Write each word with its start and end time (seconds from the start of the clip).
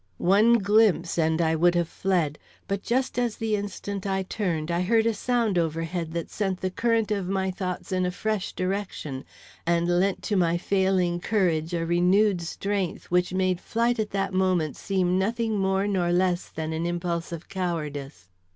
One 0.17 0.53
glimpse 0.53 1.19
and 1.19 1.39
I 1.39 1.55
would 1.55 1.75
have 1.75 1.87
fled; 1.87 2.39
but 2.67 2.81
just 2.81 3.19
at 3.19 3.33
the 3.33 3.55
instant 3.55 4.07
I 4.07 4.23
turned 4.23 4.71
I 4.71 4.81
heard 4.81 5.05
a 5.05 5.13
sound 5.13 5.59
overhead 5.59 6.11
that 6.13 6.31
sent 6.31 6.59
the 6.59 6.71
current 6.71 7.11
of 7.11 7.29
my 7.29 7.51
thoughts 7.51 7.91
in 7.91 8.03
a 8.03 8.09
fresh 8.09 8.51
direction, 8.53 9.23
and 9.63 9.87
lent 9.87 10.23
to 10.23 10.35
my 10.35 10.57
failing 10.57 11.19
courage 11.19 11.75
a 11.75 11.85
renewed 11.85 12.41
strength 12.41 13.11
which 13.11 13.31
made 13.31 13.61
flight 13.61 13.99
at 13.99 14.09
that 14.09 14.33
moment 14.33 14.75
seem 14.75 15.19
nothing 15.19 15.59
more 15.59 15.85
nor 15.85 16.11
less 16.11 16.49
than 16.49 16.73
an 16.73 16.87
impulse 16.87 17.31
of 17.31 17.47
cowardice. 17.47 18.29